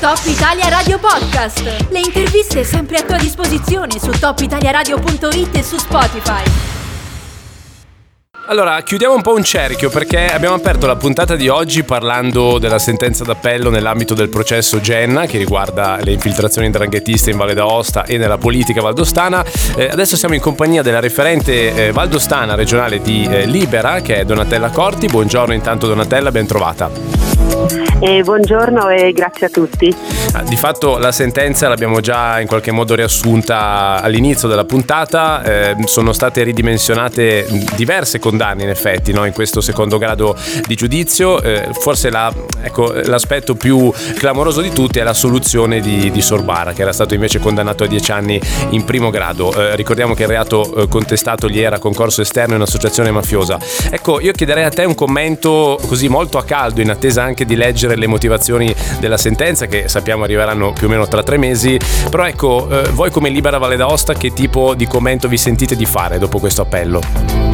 [0.00, 1.88] Top Italia Radio Podcast.
[1.88, 6.42] Le interviste sempre a tua disposizione su topitaliaradio.it e su Spotify.
[8.46, 12.78] Allora, chiudiamo un po' un cerchio perché abbiamo aperto la puntata di oggi parlando della
[12.78, 18.18] sentenza d'appello nell'ambito del processo Genna che riguarda le infiltrazioni dranghetiste in Valle d'Aosta e
[18.18, 19.44] nella politica valdostana.
[19.76, 24.24] Eh, adesso siamo in compagnia della referente eh, valdostana regionale di eh, Libera che è
[24.24, 25.08] Donatella Corti.
[25.08, 27.37] Buongiorno intanto Donatella, ben trovata.
[28.00, 29.92] Eh, buongiorno e grazie a tutti.
[30.32, 35.76] Ah, di fatto la sentenza l'abbiamo già in qualche modo riassunta all'inizio della puntata, eh,
[35.86, 39.24] sono state ridimensionate diverse condanne in effetti no?
[39.24, 45.00] in questo secondo grado di giudizio, eh, forse la, ecco, l'aspetto più clamoroso di tutti
[45.00, 48.40] è la soluzione di, di, Sorbara che era stato invece condannato a 10 anni
[48.70, 52.60] in primo grado, eh, ricordiamo che il reato eh, contestato gli era concorso esterno in
[52.60, 53.58] un'associazione mafiosa.
[53.90, 57.56] Ecco, io chiederei a te un commento così molto a caldo in attesa anche di
[57.56, 61.78] leggere le motivazioni della sentenza che sappiamo arriveranno più o meno tra tre mesi.
[62.10, 65.86] Però ecco, eh, voi come Libera Valle d'Aosta che tipo di commento vi sentite di
[65.86, 67.47] fare dopo questo appello?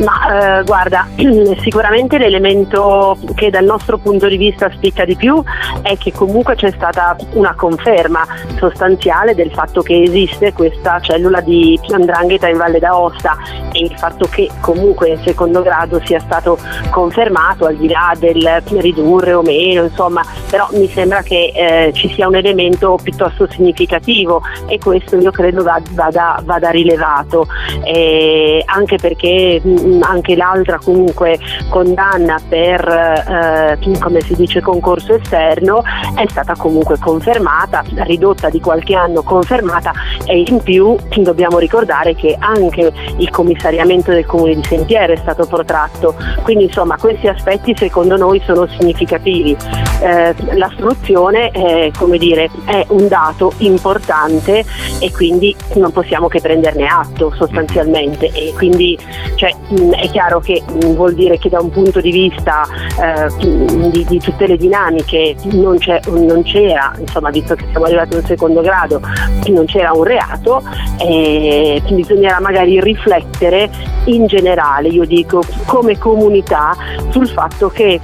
[0.00, 1.06] Ma eh, guarda,
[1.62, 5.40] sicuramente l'elemento che dal nostro punto di vista spicca di più
[5.82, 8.26] è che comunque c'è stata una conferma
[8.58, 13.36] sostanziale del fatto che esiste questa cellula di andrangheta in Valle d'Aosta
[13.72, 16.58] e il fatto che comunque in secondo grado sia stato
[16.90, 20.22] confermato al di là del ridurre o meno, insomma,
[20.54, 25.64] però mi sembra che eh, ci sia un elemento piuttosto significativo e questo io credo
[25.64, 27.48] vada, vada rilevato,
[27.82, 31.38] eh, anche perché Mm, anche l'altra comunque
[31.70, 35.82] condanna per eh, come si dice concorso esterno
[36.14, 39.92] è stata comunque confermata, ridotta di qualche anno confermata
[40.26, 45.46] e in più dobbiamo ricordare che anche il commissariamento del comune di Sentiero è stato
[45.46, 49.56] protratto, quindi insomma questi aspetti secondo noi sono significativi.
[50.00, 54.64] Eh, la soluzione è, dire, è un dato importante
[55.00, 58.30] e quindi non possiamo che prenderne atto sostanzialmente.
[58.32, 58.98] E quindi
[59.36, 62.64] cioè, Mm, è chiaro che mm, vuol dire che da un punto di vista
[63.00, 68.18] eh, di, di, tutte le dinamiche non, non, c'era, insomma visto che siamo arrivati a
[68.18, 69.00] un secondo grado,
[69.48, 70.62] non c'era un reato,
[70.98, 73.70] eh, bisognerà magari riflettere
[74.04, 76.76] in generale, io dico come comunità,
[77.08, 78.00] sul fatto che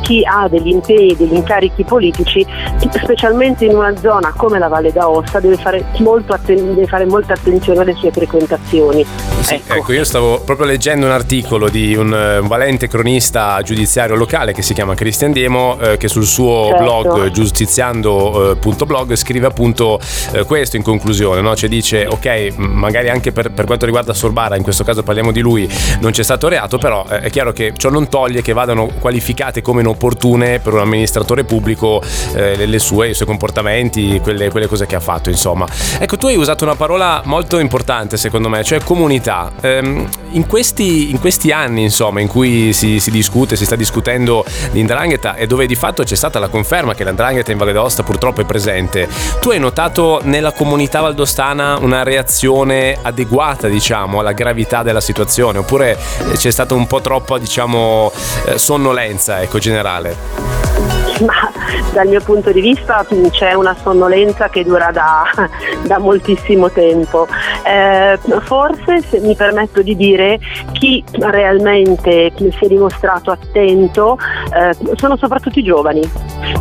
[0.00, 2.46] chi ha degli impegni, degli incarichi politici,
[2.90, 5.84] specialmente in una zona come la Valle d'Aosta, deve fare,
[6.26, 9.04] atten- deve fare molta attenzione alle sue frequentazioni.
[9.40, 9.74] Sì, ecco.
[9.74, 9.92] ecco.
[9.92, 14.72] io stavo proprio leggendo un articolo di un, un, valente cronista giudiziario locale che si
[14.72, 16.82] chiama Cristian Diemo eh, che sul suo certo.
[16.82, 20.00] blog giustiziando.blog eh, scrive appunto
[20.32, 21.54] eh, questo in conclusione, no?
[21.54, 25.40] cioè dice ok magari anche per, per, quanto riguarda Sorbara, in questo caso parliamo di
[25.40, 25.68] lui,
[26.00, 29.60] non c'è stato reato, però eh, è chiaro che ciò non toglie che vadano qualificate
[29.60, 30.80] come inopportune per un
[31.24, 32.02] amministratore pubblico
[32.34, 35.66] eh, le, sue, i suoi comportamenti, quelle, quelle, cose che ha fatto insomma.
[35.98, 39.50] Ecco tu hai usato una parola molto importante secondo me, cioè comunità.
[39.60, 44.44] Ehm, in questi in questi anni insomma, in cui si, si, discute, si sta discutendo
[44.70, 48.02] di Indrangheta e dove di fatto c'è stata la conferma che l'Andrangheta in Valle d'Aosta
[48.02, 49.08] purtroppo è presente,
[49.40, 55.96] tu hai notato nella comunità valdostana una reazione adeguata diciamo, alla gravità della situazione oppure
[56.36, 58.12] c'è stata un po' troppa diciamo,
[58.46, 60.73] eh, sonnolenza ecco, generale?
[61.24, 61.50] ma
[61.92, 65.24] dal mio punto di vista c'è una sonnolenza che dura da,
[65.86, 67.26] da moltissimo tempo.
[67.64, 70.38] Eh, forse, se mi permetto di dire,
[70.72, 74.18] chi realmente si è dimostrato attento
[74.54, 76.02] eh, sono soprattutto i giovani.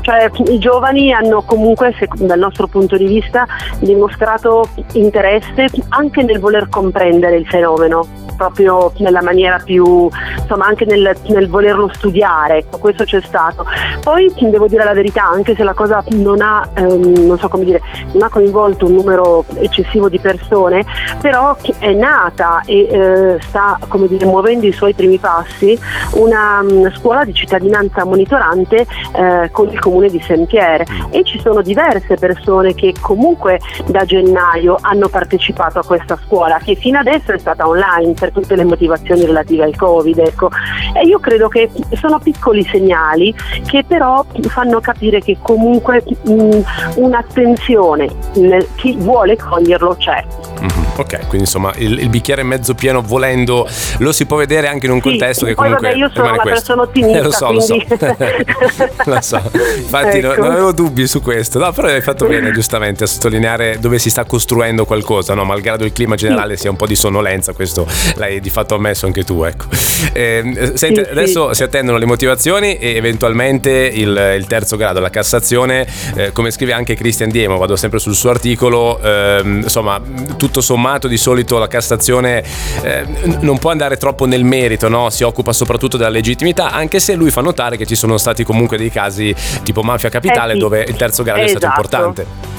[0.01, 3.45] Cioè, I giovani hanno comunque, dal nostro punto di vista,
[3.79, 11.15] dimostrato interesse anche nel voler comprendere il fenomeno proprio nella maniera più, insomma anche nel,
[11.27, 13.65] nel volerlo studiare, ecco, questo c'è stato.
[14.01, 17.65] Poi devo dire la verità, anche se la cosa non ha, ehm, non so come
[17.65, 17.81] dire,
[18.13, 20.85] non ha coinvolto un numero eccessivo di persone,
[21.21, 25.79] però è nata e eh, sta come dire, muovendo i suoi primi passi
[26.13, 31.61] una um, scuola di cittadinanza monitorante eh, con il comune di Saint-Pierre e ci sono
[31.61, 37.37] diverse persone che comunque da gennaio hanno partecipato a questa scuola che fino adesso è
[37.37, 40.17] stata online per tutte le motivazioni relative al Covid.
[40.19, 40.49] Ecco.
[40.93, 43.33] E io credo che sono piccoli segnali
[43.65, 46.61] che però fanno capire che comunque mh,
[46.95, 50.23] un'attenzione, nel, chi vuole coglierlo c'è.
[50.63, 50.83] Mm-hmm.
[50.95, 53.67] Ok, quindi insomma il, il, bicchiere mezzo pieno volendo
[53.97, 56.37] lo si può vedere anche in un contesto sì, che comunque vabbè, io sono una
[56.37, 56.49] questo.
[56.49, 57.85] persona ottimista, eh, lo so, quindi...
[57.89, 59.03] lo so.
[59.05, 59.51] lo so.
[59.77, 60.41] Infatti ecco.
[60.41, 61.59] non, avevo dubbi su questo.
[61.59, 65.43] No, però hai fatto bene giustamente a sottolineare dove si sta costruendo qualcosa, no?
[65.43, 66.61] malgrado il clima generale sì.
[66.61, 67.85] sia un po' di sonnolenza, questo
[68.15, 69.65] l'hai di fatto ammesso anche tu, ecco.
[70.13, 75.09] Eh, senti, sì, adesso si attendono le motivazioni e eventualmente il il, terzo grado, la
[75.09, 80.01] Cassazione, eh, come scrive anche Cristian Diemo, vado sempre sul suo articolo, ehm, insomma
[80.37, 82.43] tutto sommato di solito la Cassazione
[82.81, 83.05] eh,
[83.39, 85.09] non può andare troppo nel merito, no?
[85.09, 88.77] si occupa soprattutto della legittimità, anche se lui fa notare che ci sono stati comunque
[88.77, 89.33] dei casi
[89.63, 90.61] tipo mafia capitale eh sì.
[90.61, 91.57] dove il terzo grado esatto.
[91.57, 92.05] è stato esatto.
[92.07, 92.52] importante.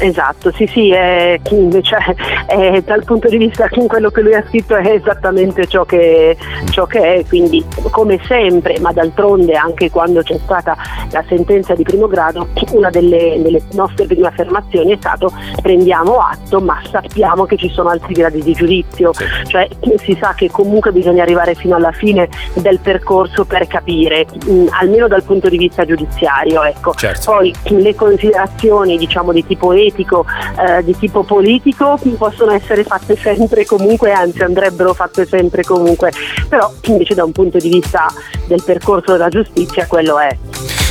[0.00, 1.38] Esatto, sì sì, è,
[1.82, 2.14] cioè,
[2.46, 6.36] è, dal punto di vista che quello che lui ha scritto è esattamente ciò che,
[6.70, 10.76] ciò che, è, quindi come sempre, ma d'altronde anche quando c'è stata
[11.10, 16.60] la sentenza di primo grado, una delle, delle nostre prime affermazioni è stato prendiamo atto
[16.60, 19.12] ma sappiamo che ci sono altri gradi di giudizio,
[19.46, 19.68] cioè
[19.98, 25.08] si sa che comunque bisogna arrivare fino alla fine del percorso per capire, mh, almeno
[25.08, 26.62] dal punto di vista giudiziario.
[26.62, 26.94] Ecco.
[26.94, 27.32] Certo.
[27.32, 30.24] Poi le considerazioni diciamo di tipo etico, etico,
[30.58, 36.12] eh, di tipo politico possono essere fatte sempre comunque, anzi andrebbero fatte sempre comunque,
[36.48, 38.06] però invece da un punto di vista
[38.46, 40.36] del percorso della giustizia quello è.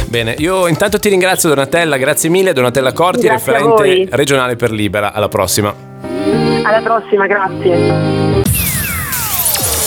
[0.07, 5.13] Bene, io intanto ti ringrazio Donatella, grazie mille Donatella Corti, grazie referente regionale per Libera,
[5.13, 5.73] alla prossima.
[6.63, 8.37] Alla prossima, grazie.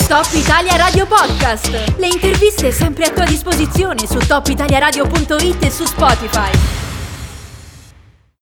[0.09, 1.97] Top Italia Radio Podcast.
[1.97, 6.82] Le interviste sempre a tua disposizione su topitaliaradio.it e su Spotify.